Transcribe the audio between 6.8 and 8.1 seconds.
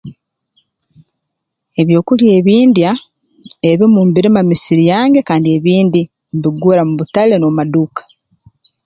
mu butale n'omu maduuka